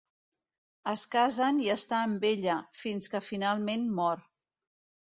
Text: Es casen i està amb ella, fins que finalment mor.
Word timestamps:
Es 0.93 1.03
casen 1.17 1.61
i 1.67 1.71
està 1.75 2.01
amb 2.07 2.27
ella, 2.33 2.57
fins 2.83 3.13
que 3.15 3.25
finalment 3.31 3.89
mor. 4.03 4.29